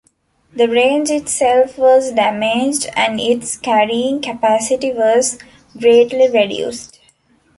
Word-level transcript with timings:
The 0.51 0.67
range 0.67 1.11
itself 1.11 1.77
was 1.77 2.13
damaged, 2.13 2.89
and 2.95 3.19
its 3.19 3.55
carrying 3.55 4.19
capacity 4.19 4.91
was 4.91 5.37
greatly 5.79 6.27
reduced. 6.27 6.99